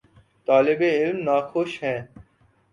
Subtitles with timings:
[0.45, 2.01] طالب علم ناخوش ہیں۔